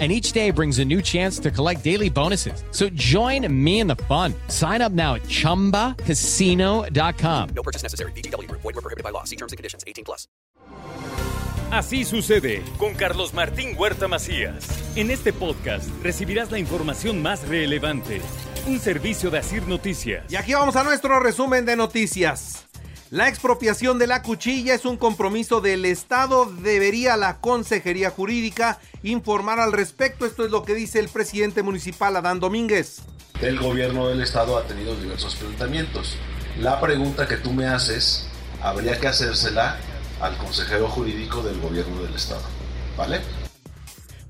and 0.00 0.10
each 0.10 0.32
day 0.32 0.50
brings 0.50 0.80
a 0.80 0.84
new 0.84 1.00
chance 1.00 1.38
to 1.38 1.52
collect 1.52 1.84
daily 1.84 2.10
bonuses. 2.10 2.64
So 2.72 2.88
join 2.94 3.46
me 3.48 3.78
in 3.78 3.86
the 3.86 3.94
fun. 3.94 4.34
Sign 4.48 4.82
up 4.82 4.90
now 4.90 5.14
at 5.14 5.22
ChumbaCasino.com. 5.22 7.48
No 7.54 7.62
purchase 7.62 7.84
necessary. 7.84 8.10
BGW. 8.12 8.50
Void 8.50 8.64
were 8.64 8.72
prohibited 8.72 9.04
by 9.04 9.10
law. 9.10 9.22
See 9.22 9.36
terms 9.36 9.52
and 9.52 9.56
conditions. 9.56 9.84
18 9.86 10.04
plus. 10.04 10.26
Así 11.70 12.04
sucede 12.04 12.62
con 12.78 12.94
Carlos 12.94 13.34
Martín 13.34 13.74
Huerta 13.76 14.06
Macías. 14.06 14.66
En 14.96 15.10
este 15.10 15.32
podcast 15.32 15.88
recibirás 16.02 16.52
la 16.52 16.58
información 16.58 17.20
más 17.20 17.48
relevante. 17.48 18.20
Un 18.66 18.78
servicio 18.78 19.30
de 19.30 19.38
Asir 19.38 19.66
Noticias. 19.66 20.30
Y 20.30 20.36
aquí 20.36 20.54
vamos 20.54 20.76
a 20.76 20.84
nuestro 20.84 21.18
resumen 21.20 21.64
de 21.64 21.76
noticias. 21.76 22.66
La 23.14 23.28
expropiación 23.28 24.00
de 24.00 24.08
la 24.08 24.22
cuchilla 24.22 24.74
es 24.74 24.84
un 24.84 24.96
compromiso 24.96 25.60
del 25.60 25.84
Estado. 25.84 26.46
Debería 26.46 27.16
la 27.16 27.38
Consejería 27.38 28.10
Jurídica 28.10 28.80
informar 29.04 29.60
al 29.60 29.70
respecto. 29.70 30.26
Esto 30.26 30.44
es 30.44 30.50
lo 30.50 30.64
que 30.64 30.74
dice 30.74 30.98
el 30.98 31.08
presidente 31.08 31.62
municipal 31.62 32.16
Adán 32.16 32.40
Domínguez. 32.40 33.02
El 33.40 33.60
gobierno 33.60 34.08
del 34.08 34.20
Estado 34.20 34.58
ha 34.58 34.66
tenido 34.66 34.96
diversos 34.96 35.36
planteamientos. 35.36 36.16
La 36.58 36.80
pregunta 36.80 37.28
que 37.28 37.36
tú 37.36 37.52
me 37.52 37.68
haces, 37.68 38.26
habría 38.60 38.98
que 38.98 39.06
hacérsela 39.06 39.76
al 40.20 40.36
consejero 40.36 40.88
jurídico 40.88 41.40
del 41.44 41.60
gobierno 41.60 42.02
del 42.02 42.16
Estado. 42.16 42.42
¿Vale? 42.96 43.20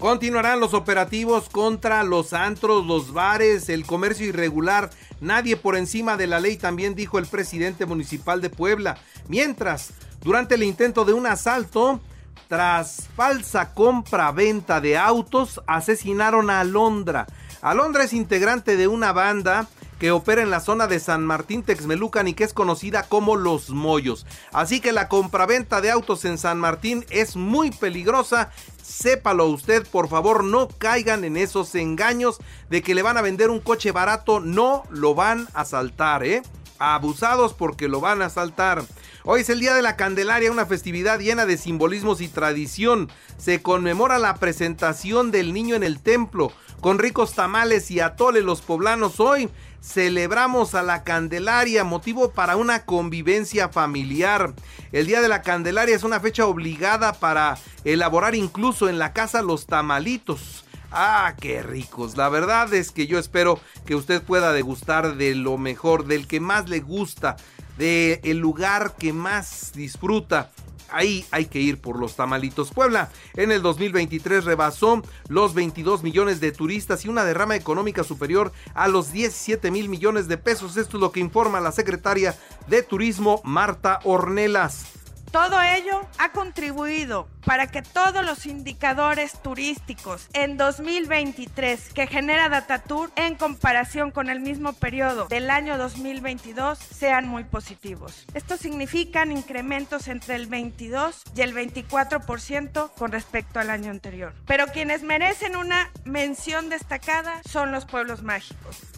Continuarán 0.05 0.61
los 0.61 0.75
operativos 0.75 1.49
contra 1.49 2.05
los 2.05 2.35
antros, 2.35 2.85
los 2.85 3.15
bares, 3.15 3.71
el 3.71 3.87
comercio 3.87 4.27
irregular. 4.27 4.91
Nadie 5.23 5.57
por 5.57 5.79
encima 5.79 6.19
de 6.19 6.27
la 6.27 6.41
ley, 6.41 6.59
también 6.59 6.95
dijo 6.95 7.19
el 7.19 7.25
presidente 7.25 7.87
municipal 7.87 8.43
de 8.43 8.51
Puebla. 8.51 8.99
Mientras, 9.29 9.95
durante 10.21 10.57
el 10.57 10.63
intento 10.63 11.07
de 11.07 11.15
un 11.15 11.27
asalto, 11.27 12.03
tras 12.49 13.09
falsa 13.17 13.73
compra-venta 13.73 14.83
de 14.83 14.99
autos, 14.99 15.63
asesinaron 15.67 16.51
a 16.51 16.61
Alondra. 16.61 17.27
Alondra 17.63 18.05
es 18.05 18.13
integrante 18.13 18.77
de 18.77 18.89
una 18.89 19.13
banda 19.13 19.69
que 20.05 20.11
opera 20.11 20.43
en 20.43 20.51
la 20.51 20.61
zona 20.61 20.87
de 20.87 21.01
San 21.01 21.25
Martín 21.25 21.63
Texmelucan 21.63 22.29
y 22.29 22.35
que 22.35 22.45
es 22.45 22.53
conocida 22.53 23.05
como 23.05 23.37
Los 23.37 23.71
Mollos. 23.71 24.27
Así 24.53 24.81
que 24.81 24.93
la 24.93 25.09
compraventa 25.09 25.81
de 25.81 25.91
autos 25.91 26.27
en 26.27 26.37
San 26.37 26.59
Martín 26.59 27.07
es 27.09 27.37
muy 27.37 27.71
peligrosa. 27.71 28.51
Sépalo 28.83 29.47
usted, 29.47 29.87
por 29.87 30.11
favor, 30.11 30.45
no 30.45 30.69
caigan 30.69 31.25
en 31.25 31.39
esos 31.39 31.75
engaños 31.75 32.37
de 32.69 32.83
que 32.83 32.95
le 32.95 33.01
van 33.01 33.17
a 33.17 33.23
vender 33.23 33.49
un 33.49 33.61
coche 33.61 33.93
barato, 33.93 34.41
no 34.41 34.83
lo 34.91 35.15
van 35.15 35.49
a 35.55 35.65
saltar, 35.65 36.23
¿eh? 36.23 36.43
Abusados 36.79 37.55
porque 37.55 37.89
lo 37.89 38.03
van 38.03 38.21
a 38.21 38.29
saltar. 38.29 38.85
Hoy 39.23 39.41
es 39.41 39.49
el 39.49 39.61
Día 39.61 39.73
de 39.73 39.81
la 39.81 39.97
Candelaria, 39.97 40.53
una 40.53 40.67
festividad 40.67 41.19
llena 41.19 41.47
de 41.47 41.57
simbolismos 41.57 42.21
y 42.21 42.29
tradición. 42.29 43.11
Se 43.39 43.63
conmemora 43.63 44.19
la 44.19 44.35
presentación 44.35 45.31
del 45.31 45.55
niño 45.55 45.75
en 45.77 45.83
el 45.83 45.99
templo. 45.99 46.53
Con 46.83 46.99
ricos 46.99 47.33
tamales 47.33 47.91
y 47.91 48.01
atole 48.01 48.43
los 48.43 48.61
poblanos 48.61 49.19
hoy 49.19 49.49
celebramos 49.85 50.75
a 50.75 50.83
la 50.83 51.05
Candelaria, 51.05 51.85
motivo 51.85 52.31
para 52.31 52.57
una 52.57 52.85
convivencia 52.85 53.69
familiar. 53.69 54.55
El 54.93 55.07
Día 55.07 55.21
de 55.21 55.29
la 55.29 55.43
Candelaria 55.43 55.95
es 55.95 56.05
una 56.05 56.21
fecha 56.21 56.47
obligada 56.47 57.13
para 57.13 57.59
elaborar 57.85 58.35
incluso 58.35 58.89
en 58.89 58.99
la 58.99 59.13
casa 59.13 59.43
los 59.43 59.67
tamalitos. 59.67 60.65
Ah, 60.91 61.35
qué 61.41 61.63
ricos. 61.63 62.17
La 62.17 62.29
verdad 62.29 62.73
es 62.73 62.93
que 62.93 63.07
yo 63.07 63.19
espero 63.19 63.61
que 63.85 63.95
usted 63.95 64.23
pueda 64.23 64.53
degustar 64.53 65.17
de 65.17 65.35
lo 65.35 65.58
mejor, 65.58 66.07
del 66.07 66.27
que 66.27 66.41
más 66.41 66.69
le 66.69 66.81
gusta, 66.81 67.37
del 67.77 68.20
el 68.23 68.39
lugar 68.39 68.95
que 68.98 69.13
más 69.13 69.73
disfruta. 69.75 70.51
Ahí 70.90 71.24
hay 71.30 71.46
que 71.46 71.61
ir 71.61 71.80
por 71.80 71.98
los 71.98 72.17
tamalitos. 72.17 72.70
Puebla 72.70 73.11
en 73.34 73.52
el 73.52 73.62
2023 73.62 74.45
rebasó 74.45 75.02
los 75.28 75.55
22 75.55 76.02
millones 76.02 76.40
de 76.40 76.52
turistas 76.52 77.05
y 77.05 77.08
una 77.08 77.24
derrama 77.24 77.56
económica 77.56 78.05
superior 78.05 78.52
a 78.74 78.89
los 78.89 79.12
17 79.12 79.70
mil 79.70 79.89
millones 79.89 80.28
de 80.28 80.39
pesos. 80.39 80.77
Esto 80.77 80.96
es 80.96 81.00
lo 81.00 81.12
que 81.12 81.20
informa 81.20 81.61
la 81.61 81.72
secretaria 81.72 82.36
de 82.68 82.83
Turismo 82.83 83.40
Marta 83.45 84.00
Ornelas. 84.05 85.04
Todo 85.34 85.61
ello 85.61 86.06
ha 86.18 86.30
contribuido 86.30 87.27
para 87.45 87.67
que 87.67 87.83
todos 87.83 88.24
los 88.24 88.46
indicadores 88.46 89.33
turísticos 89.42 90.28
en 90.33 90.56
2023 90.56 91.92
que 91.92 92.06
genera 92.06 92.48
Datatour 92.48 93.11
en 93.17 93.34
comparación 93.34 94.12
con 94.12 94.30
el 94.30 94.39
mismo 94.39 94.74
periodo 94.74 95.27
del 95.27 95.50
año 95.50 95.77
2022 95.77 96.78
sean 96.78 97.27
muy 97.27 97.42
positivos. 97.42 98.27
Esto 98.34 98.56
significan 98.56 99.33
incrementos 99.33 100.06
entre 100.06 100.36
el 100.36 100.46
22 100.46 101.24
y 101.34 101.40
el 101.40 101.52
24% 101.52 102.92
con 102.96 103.11
respecto 103.11 103.58
al 103.58 103.70
año 103.70 103.90
anterior. 103.90 104.34
Pero 104.46 104.68
quienes 104.68 105.02
merecen 105.02 105.56
una 105.56 105.90
mención 106.05 106.68
destacada 106.68 107.42
son 107.51 107.72
los 107.72 107.86
pueblos 107.86 108.22
mágicos. 108.22 108.94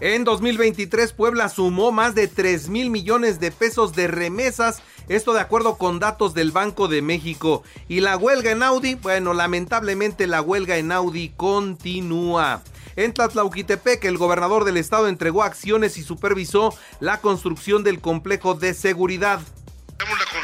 En 0.00 0.24
2023 0.24 1.12
Puebla 1.12 1.50
sumó 1.50 1.92
más 1.92 2.14
de 2.14 2.26
3 2.26 2.70
mil 2.70 2.88
millones 2.88 3.38
de 3.38 3.50
pesos 3.50 3.94
de 3.94 4.08
remesas, 4.08 4.82
esto 5.08 5.34
de 5.34 5.40
acuerdo 5.40 5.76
con 5.76 5.98
datos 5.98 6.32
del 6.32 6.52
Banco 6.52 6.88
de 6.88 7.02
México. 7.02 7.62
Y 7.86 8.00
la 8.00 8.16
huelga 8.16 8.50
en 8.50 8.62
Audi, 8.62 8.94
bueno, 8.94 9.34
lamentablemente 9.34 10.26
la 10.26 10.40
huelga 10.40 10.78
en 10.78 10.90
Audi 10.90 11.34
continúa. 11.36 12.62
En 12.96 13.12
Tlatlauquitepec, 13.12 14.02
el 14.06 14.16
gobernador 14.16 14.64
del 14.64 14.78
estado 14.78 15.06
entregó 15.06 15.42
acciones 15.42 15.98
y 15.98 16.02
supervisó 16.02 16.74
la 17.00 17.20
construcción 17.20 17.84
del 17.84 18.00
complejo 18.00 18.54
de 18.54 18.72
seguridad 18.72 19.40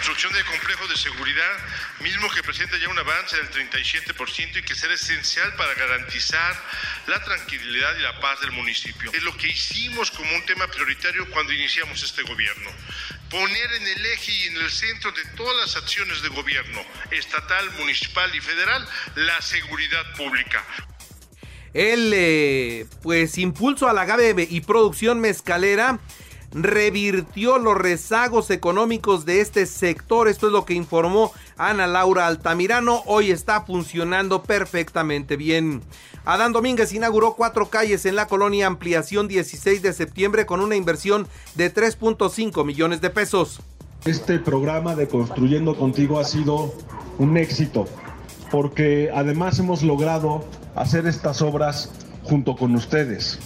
construcción 0.07 0.35
del 0.35 0.45
complejo 0.45 0.87
de 0.87 0.97
seguridad, 0.97 1.53
mismo 1.99 2.31
que 2.31 2.41
presenta 2.41 2.79
ya 2.79 2.89
un 2.89 2.97
avance 2.97 3.37
del 3.39 3.51
37% 3.51 4.59
y 4.59 4.63
que 4.63 4.77
será 4.77 4.95
esencial 4.95 5.53
para 5.57 5.75
garantizar 5.75 6.55
la 7.09 7.21
tranquilidad 7.25 7.99
y 7.99 8.03
la 8.03 8.21
paz 8.21 8.41
del 8.41 8.53
municipio. 8.53 9.11
Es 9.13 9.25
lo 9.25 9.37
que 9.37 9.49
hicimos 9.49 10.13
como 10.13 10.33
un 10.33 10.47
tema 10.47 10.69
prioritario 10.69 11.29
cuando 11.33 11.53
iniciamos 11.53 12.05
este 12.05 12.23
gobierno. 12.23 12.71
Poner 13.29 13.73
en 13.73 13.83
el 13.85 14.07
eje 14.07 14.31
y 14.31 14.45
en 14.45 14.57
el 14.59 14.71
centro 14.71 15.11
de 15.11 15.25
todas 15.37 15.57
las 15.57 15.75
acciones 15.75 16.23
de 16.23 16.29
gobierno, 16.29 16.85
estatal, 17.11 17.69
municipal 17.73 18.33
y 18.33 18.41
federal, 18.41 18.89
la 19.17 19.43
seguridad 19.43 20.15
pública. 20.15 20.65
El 21.75 22.13
eh, 22.15 22.87
pues 23.03 23.39
impulso 23.39 23.89
a 23.89 23.93
la 23.93 24.03
agave 24.03 24.47
y 24.49 24.61
producción 24.61 25.21
mezcalera 25.21 25.99
revirtió 26.53 27.59
los 27.59 27.77
rezagos 27.77 28.51
económicos 28.51 29.25
de 29.25 29.41
este 29.41 29.67
sector. 29.67 30.29
Esto 30.29 30.47
es 30.47 30.53
lo 30.53 30.65
que 30.65 30.75
informó 30.75 31.33
Ana 31.57 31.87
Laura 31.87 32.27
Altamirano. 32.27 33.03
Hoy 33.07 33.31
está 33.31 33.63
funcionando 33.63 34.43
perfectamente 34.43 35.37
bien. 35.37 35.83
Adán 36.25 36.53
Domínguez 36.53 36.93
inauguró 36.93 37.35
cuatro 37.35 37.71
calles 37.71 38.05
en 38.07 38.17
la 38.17 38.27
colonia 38.27 38.67
Ampliación 38.67 39.29
16 39.29 39.83
de 39.83 39.93
septiembre 39.93 40.47
con 40.47 40.61
una 40.61 40.77
inversión 40.77 41.29
de 41.55 41.73
3.5 41.73 42.65
millones 42.65 43.01
de 43.01 43.11
pesos. 43.11 43.61
Este 44.05 44.39
programa 44.39 44.95
de 44.95 45.09
Construyendo 45.09 45.77
Contigo 45.77 46.19
ha 46.19 46.25
sido 46.25 46.75
un 47.19 47.37
éxito 47.37 47.87
porque 48.51 49.11
además 49.15 49.59
hemos 49.59 49.83
logrado 49.83 50.45
hacer 50.75 51.07
estas 51.07 51.43
obras 51.43 51.91
junto 52.23 52.57
con 52.57 52.75
ustedes. 52.75 53.39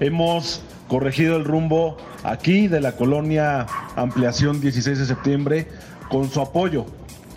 Hemos 0.00 0.62
corregido 0.88 1.36
el 1.36 1.44
rumbo 1.44 1.96
aquí 2.24 2.68
de 2.68 2.80
la 2.80 2.92
colonia 2.92 3.66
Ampliación 3.96 4.60
16 4.60 4.98
de 4.98 5.06
septiembre 5.06 5.68
con 6.08 6.30
su 6.30 6.40
apoyo 6.40 6.86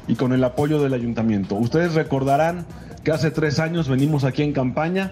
y 0.07 0.15
con 0.15 0.33
el 0.33 0.43
apoyo 0.43 0.81
del 0.81 0.93
ayuntamiento. 0.93 1.55
Ustedes 1.55 1.93
recordarán 1.93 2.65
que 3.03 3.11
hace 3.11 3.31
tres 3.31 3.59
años 3.59 3.87
venimos 3.87 4.23
aquí 4.23 4.43
en 4.43 4.53
campaña. 4.53 5.11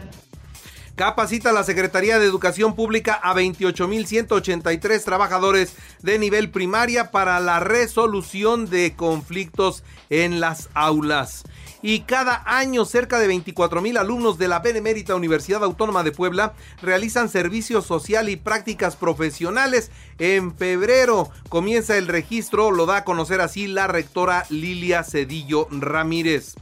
Capacita 0.98 1.52
la 1.52 1.64
Secretaría 1.64 2.18
de 2.18 2.26
Educación 2.26 2.74
Pública 2.74 3.20
a 3.22 3.36
28.183 3.36 5.04
trabajadores 5.04 5.76
de 6.02 6.18
nivel 6.18 6.50
primaria 6.50 7.12
para 7.12 7.40
la 7.40 7.60
resolución 7.60 8.68
de 8.68 8.96
conflictos 8.96 9.84
en 10.10 10.40
las 10.40 10.70
aulas 10.74 11.44
y 11.84 12.00
cada 12.00 12.42
año 12.48 12.84
cerca 12.84 13.20
de 13.20 13.28
24 13.28 13.80
mil 13.80 13.98
alumnos 13.98 14.40
de 14.40 14.48
la 14.48 14.58
Benemérita 14.58 15.14
Universidad 15.14 15.64
Autónoma 15.64 16.02
de 16.02 16.14
Puebla 16.14 16.56
realizan 16.82 17.30
servicio 17.30 17.84
social 17.84 18.28
y 18.30 18.36
prácticas 18.36 18.96
profesionales. 18.96 19.92
En 20.18 20.58
febrero 20.58 21.30
comienza 21.48 21.96
el 21.96 22.08
registro, 22.08 22.72
lo 22.72 22.88
da 22.88 22.98
a 22.98 23.04
conocer 23.04 23.40
así 23.40 23.68
la 23.68 23.86
rectora 23.86 24.48
Lilia 24.50 25.04
Cedillo 25.04 25.68
Ramírez 25.70 26.56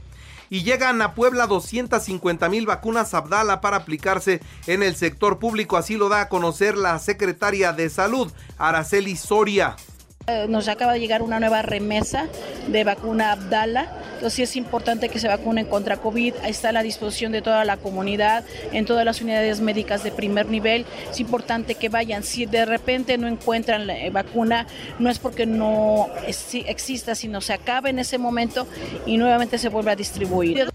y 0.55 0.63
llegan 0.63 1.01
a 1.01 1.15
Puebla 1.15 1.47
250 1.47 2.47
mil 2.47 2.65
vacunas 2.65 3.13
Abdala 3.13 3.59
para 3.59 3.75
aplicarse 3.75 4.39
en 4.67 4.83
el 4.83 4.95
sector 4.95 5.37
público. 5.37 5.75
Así 5.75 5.97
lo 5.97 6.07
da 6.07 6.21
a 6.21 6.29
conocer 6.29 6.77
la 6.77 6.97
secretaria 6.97 7.73
de 7.73 7.89
Salud, 7.89 8.31
Araceli 8.57 9.17
Soria. 9.17 9.75
Eh, 10.27 10.47
nos 10.49 10.67
acaba 10.69 10.93
de 10.93 10.99
llegar 10.99 11.21
una 11.21 11.39
nueva 11.39 11.61
remesa 11.61 12.27
de 12.67 12.83
vacuna 12.83 13.31
Abdala. 13.31 13.93
Entonces 14.15 14.49
es 14.49 14.55
importante 14.55 15.09
que 15.09 15.19
se 15.19 15.27
vacunen 15.27 15.67
contra 15.67 15.97
COVID. 15.97 16.33
Ahí 16.41 16.49
está 16.49 16.69
a 16.69 16.71
la 16.71 16.81
disposición 16.81 17.31
de 17.31 17.43
toda 17.43 17.63
la 17.63 17.77
comunidad, 17.77 18.43
en 18.71 18.85
todas 18.85 19.05
las 19.05 19.21
unidades 19.21 19.61
médicas 19.61 20.03
de 20.03 20.11
primer 20.11 20.47
nivel. 20.47 20.87
Es 21.11 21.19
importante 21.19 21.75
que 21.75 21.89
vayan. 21.89 22.23
Si 22.23 22.47
de 22.47 22.65
repente 22.65 23.19
no 23.19 23.27
encuentran 23.27 23.85
la 23.85 23.99
eh, 23.99 24.09
vacuna, 24.09 24.65
no 24.97 25.11
es 25.11 25.19
porque 25.19 25.45
no 25.45 26.09
exista, 26.25 27.13
sino 27.13 27.39
se 27.39 27.53
acaba 27.53 27.91
en 27.91 27.99
ese 27.99 28.17
momento 28.17 28.65
y 29.05 29.17
nuevamente 29.17 29.59
se 29.59 29.69
vuelve 29.69 29.91
a 29.91 29.95
distribuir. 29.95 30.71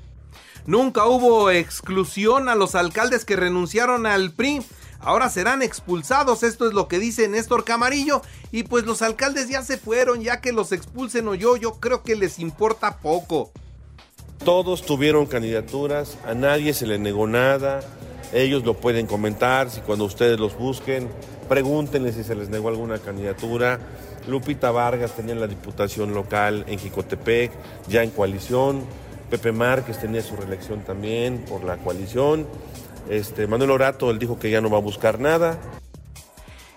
Nunca 0.67 1.07
hubo 1.07 1.51
exclusión 1.51 2.49
a 2.49 2.55
los 2.55 2.77
alcaldes 2.77 3.25
que 3.25 3.35
renunciaron 3.35 4.07
al 4.07 4.31
PRI 4.31 4.63
ahora 5.01 5.29
serán 5.31 5.63
expulsados. 5.63 6.43
Esto 6.43 6.67
es 6.67 6.75
lo 6.75 6.89
que 6.89 6.99
dice 6.99 7.29
Néstor 7.29 7.65
Camarillo. 7.65 8.23
Y 8.53 8.65
pues 8.65 8.85
los 8.85 9.03
alcaldes 9.03 9.49
ya 9.49 9.63
se 9.63 9.79
fueron, 9.79 10.23
ya 10.23 10.41
que 10.41 10.53
los 10.53 10.73
expulsen 10.73 11.29
o 11.29 11.35
yo, 11.35 11.57
yo 11.57 11.75
creo 11.75 12.03
que 12.03 12.17
les 12.17 12.39
importa 12.39 12.99
poco. 12.99 13.53
Todos 14.45 14.83
tuvieron 14.83 15.27
candidaturas, 15.27 16.17
a 16.27 16.35
nadie 16.35 16.73
se 16.73 16.87
le 16.87 16.99
negó 16.99 17.27
nada. 17.27 17.81
Ellos 18.33 18.65
lo 18.65 18.75
pueden 18.75 19.07
comentar, 19.07 19.71
si 19.71 19.81
cuando 19.81 20.05
ustedes 20.05 20.39
los 20.39 20.57
busquen, 20.57 21.09
pregúntenle 21.49 22.13
si 22.13 22.25
se 22.25 22.35
les 22.35 22.49
negó 22.49 22.69
alguna 22.69 22.99
candidatura. 22.99 23.81
Lupita 24.29 24.71
Vargas 24.71 25.13
tenía 25.17 25.35
la 25.35 25.47
diputación 25.47 26.15
local 26.15 26.65
en 26.69 26.79
Jicotepec, 26.79 27.51
ya 27.89 28.03
en 28.03 28.11
coalición. 28.11 28.85
Pepe 29.29 29.53
Márquez 29.53 29.99
tenía 29.99 30.23
su 30.23 30.37
reelección 30.37 30.81
también 30.85 31.45
por 31.49 31.63
la 31.65 31.77
coalición. 31.77 32.47
Este, 33.09 33.47
Manuel 33.47 33.71
Orato, 33.71 34.11
él 34.11 34.19
dijo 34.19 34.39
que 34.39 34.51
ya 34.51 34.61
no 34.61 34.71
va 34.71 34.79
a 34.79 34.83
buscar 34.83 35.19
nada. 35.19 35.59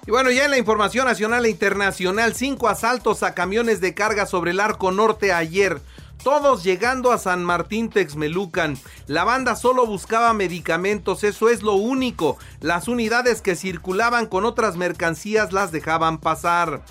Y 0.06 0.12
bueno, 0.12 0.32
ya 0.32 0.46
en 0.46 0.52
la 0.52 0.58
información 0.58 1.06
nacional 1.06 1.46
e 1.46 1.50
internacional, 1.50 2.34
cinco 2.34 2.68
asaltos 2.68 3.24
a 3.24 3.34
camiones 3.34 3.80
de 3.80 3.94
carga 3.94 4.26
sobre 4.26 4.52
el 4.52 4.60
arco 4.60 4.92
norte 4.92 5.32
ayer. 5.32 5.80
Todos 6.24 6.64
llegando 6.64 7.12
a 7.12 7.18
San 7.18 7.44
Martín 7.44 7.90
Texmelucan. 7.90 8.78
La 9.08 9.24
banda 9.24 9.56
solo 9.56 9.86
buscaba 9.86 10.34
medicamentos, 10.34 11.24
eso 11.24 11.50
es 11.50 11.64
lo 11.64 11.74
único. 11.74 12.38
Las 12.62 12.88
unidades 12.88 13.42
que 13.42 13.56
circulaban 13.56 14.28
con 14.28 14.46
otras 14.46 14.78
mercancías 14.78 15.52
las 15.52 15.72
dejaban 15.72 16.20
pasar. 16.20 16.82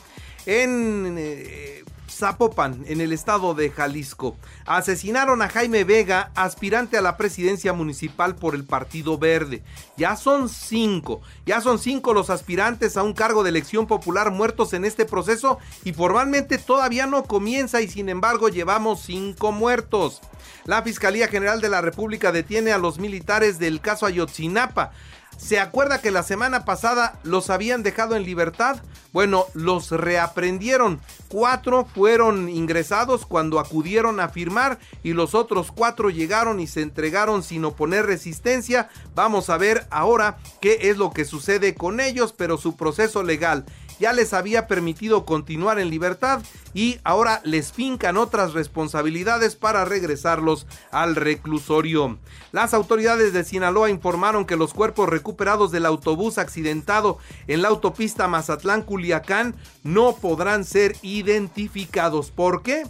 En 0.45 1.17
eh, 1.19 1.85
Zapopan, 2.13 2.85
en 2.87 3.01
el 3.01 3.13
estado 3.13 3.55
de 3.55 3.71
Jalisco. 3.71 4.37
Asesinaron 4.67 5.43
a 5.43 5.49
Jaime 5.49 5.85
Vega, 5.85 6.31
aspirante 6.35 6.97
a 6.97 7.03
la 7.03 7.17
presidencia 7.17 7.73
municipal 7.73 8.37
por 8.37 8.55
el 8.55 8.65
Partido 8.65 9.19
Verde. 9.19 9.63
Ya 9.97 10.17
son 10.17 10.49
cinco, 10.49 11.23
ya 11.47 11.61
son 11.61 11.79
cinco 11.79 12.15
los 12.15 12.31
aspirantes 12.31 12.97
a 12.97 13.03
un 13.03 13.13
cargo 13.13 13.43
de 13.43 13.51
elección 13.51 13.87
popular 13.87 14.31
muertos 14.31 14.73
en 14.73 14.85
este 14.85 15.05
proceso 15.05 15.59
y 15.85 15.93
formalmente 15.93 16.59
todavía 16.59 17.07
no 17.07 17.25
comienza 17.25 17.81
y 17.81 17.89
sin 17.89 18.09
embargo 18.09 18.49
llevamos 18.49 19.01
cinco 19.03 19.53
muertos. 19.53 20.21
La 20.65 20.83
Fiscalía 20.83 21.29
General 21.29 21.61
de 21.61 21.69
la 21.69 21.81
República 21.81 22.33
detiene 22.33 22.73
a 22.73 22.79
los 22.79 22.99
militares 22.99 23.59
del 23.59 23.81
caso 23.81 24.07
Ayotzinapa. 24.07 24.93
¿Se 25.37 25.59
acuerda 25.59 26.01
que 26.01 26.11
la 26.11 26.23
semana 26.23 26.65
pasada 26.65 27.19
los 27.25 27.51
habían 27.51 27.83
dejado 27.83 28.15
en 28.15 28.25
libertad? 28.25 28.81
Bueno, 29.13 29.47
los 29.55 29.91
reaprendieron. 29.91 31.01
Cuatro 31.33 31.87
fueron 31.87 32.51
ingresados 32.51 33.25
cuando 33.25 33.59
acudieron 33.59 34.21
a 34.21 34.29
firmar 34.29 34.79
y 35.03 35.15
los 35.15 35.35
otros 35.35 35.73
cuatro 35.73 36.11
llegaron 36.11 36.61
y 36.61 36.67
se 36.67 36.83
entregaron 36.83 37.43
sin 37.43 37.65
oponer 37.65 38.05
resistencia. 38.05 38.91
Vamos 39.15 39.49
a 39.49 39.57
ver 39.57 39.87
ahora 39.89 40.37
qué 40.61 40.91
es 40.91 40.99
lo 40.99 41.11
que 41.11 41.25
sucede 41.25 41.75
con 41.75 42.01
ellos, 42.01 42.35
pero 42.37 42.59
su 42.59 42.77
proceso 42.77 43.23
legal 43.23 43.65
ya 44.03 44.13
les 44.13 44.33
había 44.33 44.67
permitido 44.67 45.25
continuar 45.25 45.79
en 45.79 45.89
libertad 45.89 46.43
y 46.75 46.99
ahora 47.05 47.41
les 47.45 47.71
fincan 47.71 48.17
otras 48.17 48.53
responsabilidades 48.53 49.55
para 49.55 49.85
regresarlos 49.85 50.67
al 50.91 51.15
reclusorio. 51.15 52.19
Las 52.51 52.75
autoridades 52.75 53.33
de 53.33 53.45
Sinaloa 53.45 53.91
informaron 53.91 54.45
que 54.45 54.57
los 54.57 54.75
cuerpos 54.75 55.09
recuperados 55.09 55.71
del 55.71 55.87
autobús 55.87 56.39
accidentado 56.39 57.19
en 57.47 57.63
la 57.63 57.69
autopista 57.69 58.27
Mazatlán-Culiacán 58.27 59.55
no 59.85 60.17
podrán 60.17 60.65
ser 60.65 60.97
identificados. 61.03 62.33
¿Por 62.33 62.65
qué? 62.65 62.83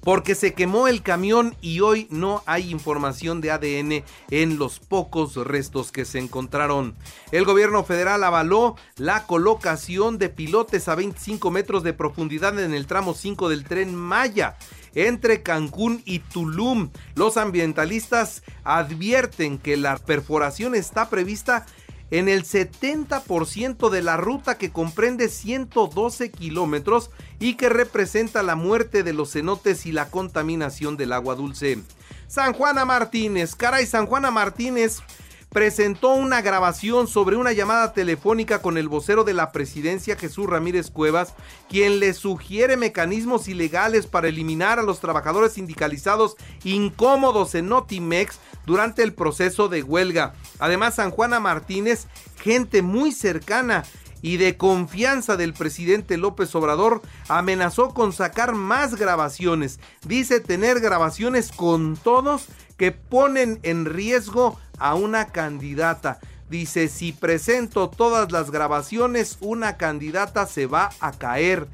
Porque 0.00 0.34
se 0.34 0.54
quemó 0.54 0.88
el 0.88 1.02
camión 1.02 1.56
y 1.60 1.80
hoy 1.80 2.06
no 2.10 2.42
hay 2.46 2.70
información 2.70 3.40
de 3.40 3.50
ADN 3.50 4.04
en 4.30 4.58
los 4.58 4.80
pocos 4.80 5.36
restos 5.36 5.92
que 5.92 6.04
se 6.04 6.18
encontraron. 6.18 6.94
El 7.32 7.44
gobierno 7.44 7.84
federal 7.84 8.24
avaló 8.24 8.76
la 8.96 9.26
colocación 9.26 10.18
de 10.18 10.28
pilotes 10.28 10.88
a 10.88 10.94
25 10.94 11.50
metros 11.50 11.82
de 11.82 11.92
profundidad 11.92 12.58
en 12.58 12.74
el 12.74 12.86
tramo 12.86 13.14
5 13.14 13.48
del 13.48 13.64
tren 13.64 13.94
Maya 13.94 14.56
entre 14.94 15.42
Cancún 15.42 16.02
y 16.04 16.20
Tulum. 16.20 16.90
Los 17.14 17.36
ambientalistas 17.36 18.42
advierten 18.64 19.58
que 19.58 19.76
la 19.76 19.96
perforación 19.96 20.74
está 20.74 21.08
prevista 21.10 21.66
en 22.10 22.28
el 22.28 22.44
70% 22.44 23.88
de 23.90 24.02
la 24.02 24.16
ruta 24.16 24.58
que 24.58 24.70
comprende 24.70 25.28
112 25.28 26.30
kilómetros 26.30 27.10
y 27.38 27.54
que 27.54 27.68
representa 27.68 28.42
la 28.42 28.56
muerte 28.56 29.02
de 29.02 29.12
los 29.12 29.32
cenotes 29.32 29.86
y 29.86 29.92
la 29.92 30.10
contaminación 30.10 30.96
del 30.96 31.12
agua 31.12 31.34
dulce. 31.34 31.78
San 32.26 32.52
Juana 32.52 32.84
Martínez, 32.84 33.54
caray, 33.54 33.86
San 33.86 34.06
Juana 34.06 34.30
Martínez 34.30 35.02
presentó 35.50 36.14
una 36.14 36.42
grabación 36.42 37.08
sobre 37.08 37.36
una 37.36 37.52
llamada 37.52 37.92
telefónica 37.92 38.62
con 38.62 38.78
el 38.78 38.88
vocero 38.88 39.24
de 39.24 39.34
la 39.34 39.50
presidencia 39.50 40.16
Jesús 40.16 40.46
Ramírez 40.46 40.90
Cuevas, 40.90 41.34
quien 41.68 41.98
le 41.98 42.14
sugiere 42.14 42.76
mecanismos 42.76 43.48
ilegales 43.48 44.06
para 44.06 44.28
eliminar 44.28 44.78
a 44.78 44.84
los 44.84 45.00
trabajadores 45.00 45.54
sindicalizados 45.54 46.36
incómodos 46.62 47.54
en 47.56 47.68
Notimex 47.68 48.38
durante 48.64 49.02
el 49.02 49.12
proceso 49.12 49.68
de 49.68 49.82
huelga. 49.82 50.34
Además, 50.60 50.94
San 50.94 51.10
Juana 51.10 51.40
Martínez, 51.40 52.06
gente 52.40 52.82
muy 52.82 53.10
cercana 53.10 53.84
y 54.22 54.36
de 54.36 54.56
confianza 54.56 55.36
del 55.36 55.54
presidente 55.54 56.16
López 56.16 56.54
Obrador, 56.54 57.02
amenazó 57.28 57.92
con 57.92 58.12
sacar 58.12 58.54
más 58.54 58.94
grabaciones. 58.94 59.80
Dice 60.06 60.40
tener 60.40 60.78
grabaciones 60.78 61.50
con 61.50 61.96
todos 61.96 62.46
que 62.76 62.92
ponen 62.92 63.60
en 63.62 63.84
riesgo 63.84 64.58
a 64.80 64.94
una 64.94 65.26
candidata. 65.26 66.18
Dice, 66.48 66.88
si 66.88 67.12
presento 67.12 67.88
todas 67.88 68.32
las 68.32 68.50
grabaciones, 68.50 69.38
una 69.40 69.76
candidata 69.76 70.46
se 70.46 70.66
va 70.66 70.90
a 70.98 71.12
caer. 71.12 71.68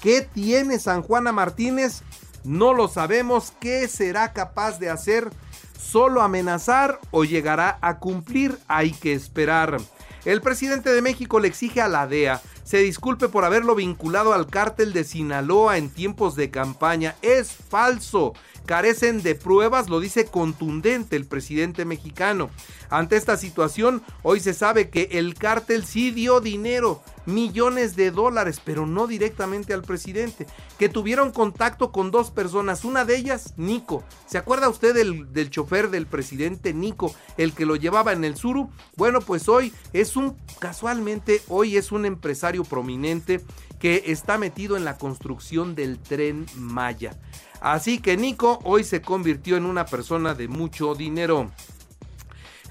¿Qué 0.00 0.22
tiene 0.22 0.78
San 0.78 1.02
Juana 1.02 1.32
Martínez? 1.32 2.02
No 2.44 2.72
lo 2.72 2.86
sabemos. 2.86 3.52
¿Qué 3.58 3.88
será 3.88 4.32
capaz 4.32 4.78
de 4.78 4.88
hacer? 4.88 5.30
¿Solo 5.76 6.22
amenazar 6.22 7.00
o 7.10 7.24
llegará 7.24 7.78
a 7.80 7.98
cumplir? 7.98 8.56
Hay 8.68 8.92
que 8.92 9.14
esperar. 9.14 9.78
El 10.24 10.40
presidente 10.40 10.92
de 10.92 11.02
México 11.02 11.40
le 11.40 11.48
exige 11.48 11.80
a 11.80 11.88
la 11.88 12.06
DEA 12.06 12.40
se 12.70 12.78
disculpe 12.78 13.28
por 13.28 13.44
haberlo 13.44 13.74
vinculado 13.74 14.32
al 14.32 14.46
cártel 14.46 14.92
de 14.92 15.02
Sinaloa 15.02 15.76
en 15.76 15.90
tiempos 15.90 16.36
de 16.36 16.52
campaña. 16.52 17.16
Es 17.20 17.50
falso. 17.50 18.32
Carecen 18.66 19.22
de 19.22 19.34
pruebas, 19.34 19.88
lo 19.88 20.00
dice 20.00 20.26
contundente 20.26 21.16
el 21.16 21.26
presidente 21.26 21.84
mexicano. 21.84 22.50
Ante 22.88 23.16
esta 23.16 23.36
situación, 23.36 24.02
hoy 24.22 24.40
se 24.40 24.54
sabe 24.54 24.90
que 24.90 25.08
el 25.12 25.34
cártel 25.34 25.84
sí 25.84 26.10
dio 26.10 26.40
dinero 26.40 27.02
millones 27.26 27.96
de 27.96 28.10
dólares, 28.10 28.60
pero 28.64 28.86
no 28.86 29.06
directamente 29.06 29.72
al 29.74 29.82
presidente, 29.82 30.46
que 30.78 30.88
tuvieron 30.88 31.32
contacto 31.32 31.92
con 31.92 32.10
dos 32.10 32.30
personas, 32.30 32.84
una 32.84 33.04
de 33.04 33.16
ellas, 33.16 33.54
Nico. 33.56 34.04
¿Se 34.26 34.38
acuerda 34.38 34.68
usted 34.68 34.94
del, 34.94 35.32
del 35.32 35.50
chofer 35.50 35.90
del 35.90 36.06
presidente 36.06 36.72
Nico, 36.72 37.14
el 37.36 37.52
que 37.52 37.66
lo 37.66 37.76
llevaba 37.76 38.12
en 38.12 38.24
el 38.24 38.36
Suru? 38.36 38.70
Bueno, 38.96 39.20
pues 39.20 39.48
hoy 39.48 39.72
es 39.92 40.16
un, 40.16 40.36
casualmente, 40.58 41.42
hoy 41.48 41.76
es 41.76 41.92
un 41.92 42.06
empresario 42.06 42.64
prominente 42.64 43.40
que 43.78 44.04
está 44.06 44.38
metido 44.38 44.76
en 44.76 44.84
la 44.84 44.98
construcción 44.98 45.74
del 45.74 45.98
tren 45.98 46.46
Maya. 46.56 47.18
Así 47.60 47.98
que 47.98 48.16
Nico 48.16 48.58
hoy 48.64 48.84
se 48.84 49.02
convirtió 49.02 49.56
en 49.56 49.66
una 49.66 49.84
persona 49.84 50.34
de 50.34 50.48
mucho 50.48 50.94
dinero. 50.94 51.50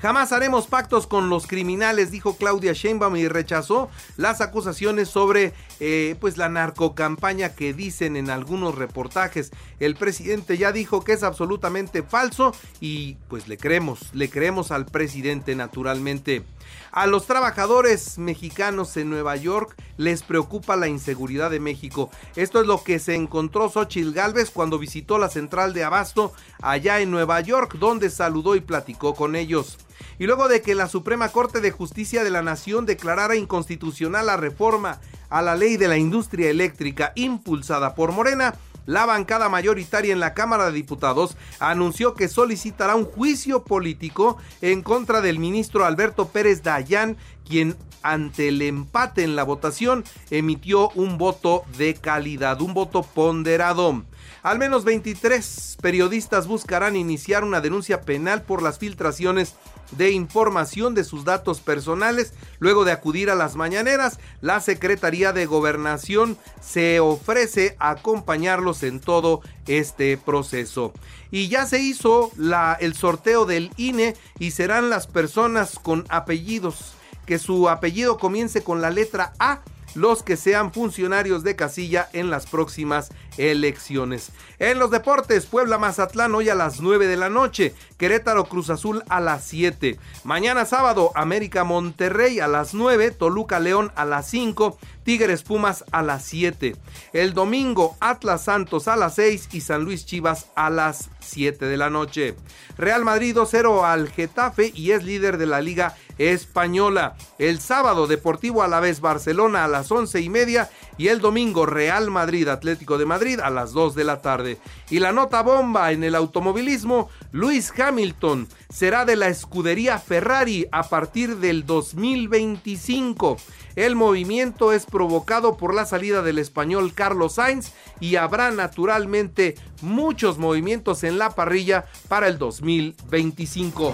Jamás 0.01 0.31
haremos 0.31 0.67
pactos 0.67 1.07
con 1.07 1.29
los 1.29 1.45
criminales, 1.45 2.09
dijo 2.09 2.37
Claudia 2.37 2.71
Sheinbaum 2.71 3.17
y 3.17 3.27
rechazó 3.27 3.89
las 4.15 4.39
acusaciones 4.39 5.09
sobre 5.09 5.53
eh, 5.81 6.15
pues 6.21 6.37
la 6.37 6.47
narcocampaña 6.47 7.53
que 7.53 7.73
dicen 7.73 8.15
en 8.15 8.29
algunos 8.29 8.75
reportajes. 8.75 9.51
El 9.81 9.95
presidente 9.95 10.57
ya 10.57 10.71
dijo 10.71 11.03
que 11.03 11.11
es 11.11 11.23
absolutamente 11.23 12.01
falso 12.01 12.53
y 12.79 13.15
pues 13.27 13.49
le 13.49 13.57
creemos, 13.57 14.13
le 14.13 14.29
creemos 14.29 14.71
al 14.71 14.85
presidente 14.85 15.53
naturalmente. 15.55 16.45
A 16.91 17.05
los 17.05 17.25
trabajadores 17.25 18.17
mexicanos 18.17 18.95
en 18.95 19.09
Nueva 19.09 19.35
York 19.35 19.75
les 19.97 20.23
preocupa 20.23 20.77
la 20.77 20.87
inseguridad 20.87 21.51
de 21.51 21.59
México. 21.59 22.09
Esto 22.37 22.61
es 22.61 22.67
lo 22.67 22.83
que 22.85 22.99
se 22.99 23.15
encontró 23.15 23.69
Xochitl 23.69 24.13
Galvez 24.13 24.49
cuando 24.49 24.79
visitó 24.79 25.17
la 25.17 25.29
central 25.29 25.73
de 25.73 25.83
Abasto 25.83 26.31
allá 26.61 27.01
en 27.01 27.11
Nueva 27.11 27.41
York, 27.41 27.75
donde 27.79 28.09
saludó 28.09 28.55
y 28.55 28.61
platicó 28.61 29.13
con 29.13 29.35
ellos. 29.35 29.77
Y 30.17 30.25
luego 30.25 30.47
de 30.47 30.61
que 30.61 30.75
la 30.75 30.87
Suprema 30.87 31.29
Corte 31.29 31.61
de 31.61 31.71
Justicia 31.71 32.23
de 32.23 32.29
la 32.29 32.41
Nación 32.41 32.85
declarara 32.85 33.35
inconstitucional 33.35 34.25
la 34.25 34.37
reforma 34.37 34.99
a 35.29 35.41
la 35.41 35.55
ley 35.55 35.77
de 35.77 35.87
la 35.87 35.97
industria 35.97 36.49
eléctrica 36.49 37.11
impulsada 37.15 37.95
por 37.95 38.11
Morena, 38.11 38.55
la 38.85 39.05
bancada 39.05 39.49
mayoritaria 39.49 40.11
en 40.13 40.19
la 40.19 40.33
Cámara 40.33 40.65
de 40.65 40.71
Diputados 40.71 41.37
anunció 41.59 42.15
que 42.15 42.27
solicitará 42.27 42.95
un 42.95 43.05
juicio 43.05 43.63
político 43.63 44.37
en 44.61 44.81
contra 44.81 45.21
del 45.21 45.37
ministro 45.37 45.85
Alberto 45.85 46.29
Pérez 46.29 46.63
Dayán, 46.63 47.15
quien 47.47 47.75
ante 48.01 48.47
el 48.47 48.61
empate 48.61 49.23
en 49.23 49.35
la 49.35 49.43
votación 49.43 50.03
emitió 50.31 50.89
un 50.95 51.19
voto 51.19 51.63
de 51.77 51.93
calidad, 51.93 52.61
un 52.61 52.73
voto 52.73 53.03
ponderado. 53.03 54.03
Al 54.41 54.57
menos 54.57 54.85
23 54.85 55.77
periodistas 55.81 56.47
buscarán 56.47 56.95
iniciar 56.95 57.43
una 57.43 57.61
denuncia 57.61 58.01
penal 58.01 58.41
por 58.41 58.63
las 58.63 58.79
filtraciones 58.79 59.55
de 59.91 60.11
información 60.11 60.95
de 60.95 61.03
sus 61.03 61.25
datos 61.25 61.59
personales. 61.59 62.33
Luego 62.59 62.85
de 62.85 62.91
acudir 62.91 63.29
a 63.29 63.35
las 63.35 63.55
mañaneras, 63.55 64.19
la 64.41 64.59
Secretaría 64.61 65.33
de 65.33 65.45
Gobernación 65.45 66.37
se 66.61 66.99
ofrece 66.99 67.75
a 67.79 67.91
acompañarlos 67.91 68.83
en 68.83 68.99
todo 68.99 69.41
este 69.67 70.17
proceso. 70.17 70.93
Y 71.31 71.47
ya 71.47 71.65
se 71.65 71.79
hizo 71.79 72.31
la, 72.37 72.77
el 72.79 72.95
sorteo 72.95 73.45
del 73.45 73.71
INE 73.77 74.15
y 74.39 74.51
serán 74.51 74.89
las 74.89 75.07
personas 75.07 75.77
con 75.79 76.05
apellidos, 76.09 76.93
que 77.25 77.39
su 77.39 77.69
apellido 77.69 78.17
comience 78.17 78.63
con 78.63 78.81
la 78.81 78.89
letra 78.89 79.33
A 79.39 79.61
los 79.95 80.23
que 80.23 80.37
sean 80.37 80.71
funcionarios 80.73 81.43
de 81.43 81.55
casilla 81.55 82.09
en 82.13 82.29
las 82.29 82.45
próximas 82.45 83.09
elecciones. 83.37 84.31
En 84.59 84.79
los 84.79 84.91
deportes, 84.91 85.45
Puebla 85.45 85.77
Mazatlán 85.77 86.35
hoy 86.35 86.49
a 86.49 86.55
las 86.55 86.81
9 86.81 87.07
de 87.07 87.17
la 87.17 87.29
noche, 87.29 87.73
Querétaro 87.97 88.45
Cruz 88.45 88.69
Azul 88.69 89.03
a 89.07 89.19
las 89.19 89.45
7. 89.45 89.97
Mañana 90.23 90.65
sábado, 90.65 91.11
América 91.15 91.63
Monterrey 91.63 92.39
a 92.39 92.47
las 92.47 92.73
9, 92.73 93.11
Toluca 93.11 93.59
León 93.59 93.91
a 93.95 94.05
las 94.05 94.29
5, 94.29 94.77
Tigres 95.03 95.43
Pumas 95.43 95.85
a 95.91 96.01
las 96.01 96.25
7. 96.25 96.75
El 97.13 97.33
domingo, 97.33 97.95
Atlas 97.99 98.43
Santos 98.43 98.87
a 98.87 98.95
las 98.95 99.15
6 99.15 99.49
y 99.53 99.61
San 99.61 99.83
Luis 99.83 100.05
Chivas 100.05 100.47
a 100.55 100.69
las 100.69 101.09
7 101.21 101.65
de 101.65 101.77
la 101.77 101.89
noche. 101.89 102.35
Real 102.77 103.05
Madrid 103.05 103.35
2-0 103.35 103.83
al 103.83 104.09
Getafe 104.09 104.71
y 104.75 104.91
es 104.91 105.03
líder 105.03 105.37
de 105.37 105.45
la 105.45 105.61
Liga 105.61 105.95
Española. 106.19 107.15
El 107.39 107.59
sábado, 107.59 108.05
Deportivo 108.05 108.61
a 108.61 108.67
la 108.67 108.79
vez 108.79 109.01
Barcelona 109.01 109.63
a 109.63 109.67
las 109.67 109.91
11 109.91 110.21
y 110.21 110.29
media 110.29 110.69
y 110.97 111.07
el 111.07 111.21
domingo 111.21 111.65
Real 111.65 112.11
Madrid 112.11 112.47
Atlético 112.49 112.97
de 112.97 113.05
Madrid 113.05 113.39
a 113.39 113.49
las 113.49 113.71
2 113.71 113.95
de 113.95 114.03
la 114.03 114.21
tarde. 114.21 114.59
Y 114.89 114.99
la 114.99 115.13
nota 115.13 115.41
bomba 115.41 115.91
en 115.91 116.03
el 116.03 116.13
automovilismo, 116.13 117.09
Luis 117.31 117.73
Hamilton 117.79 118.47
será 118.69 119.05
de 119.05 119.15
la 119.15 119.29
escudería 119.29 119.97
Ferrari 119.97 120.67
a 120.71 120.83
partir 120.83 121.37
del 121.37 121.65
2025. 121.65 123.37
El 123.75 123.95
movimiento 123.95 124.73
es 124.73 124.85
provocado 124.85 125.55
por 125.55 125.73
la 125.73 125.85
salida 125.85 126.21
del 126.21 126.37
español 126.37 126.93
Carlos 126.93 127.35
Sainz 127.35 127.71
y 128.01 128.17
habrá 128.17 128.51
naturalmente 128.51 129.55
muchos 129.81 130.37
movimientos 130.37 131.05
en 131.05 131.17
la 131.17 131.29
parrilla 131.29 131.85
para 132.09 132.27
el 132.27 132.37
2025. 132.37 133.93